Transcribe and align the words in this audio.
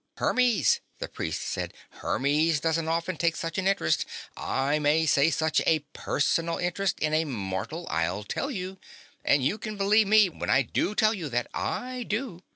"Hermes," 0.17 0.79
the 0.97 1.07
priest 1.07 1.43
said. 1.43 1.75
"Hermes 1.99 2.59
doesn't 2.59 2.87
often 2.87 3.17
take 3.17 3.35
such 3.35 3.59
an 3.59 3.67
interest 3.67 4.07
I 4.35 4.79
may 4.79 5.05
say 5.05 5.29
such 5.29 5.61
a 5.67 5.85
personal 5.93 6.57
interest 6.57 6.99
in 6.99 7.13
a 7.13 7.23
mortal, 7.23 7.85
I'll 7.87 8.23
tell 8.23 8.49
you. 8.49 8.79
And 9.23 9.45
you 9.45 9.59
can 9.59 9.77
believe 9.77 10.07
me 10.07 10.27
when 10.27 10.49
I 10.49 10.63
do 10.63 10.95
tell 10.95 11.13
you 11.13 11.29
that. 11.29 11.45
I 11.53 12.01
do." 12.01 12.41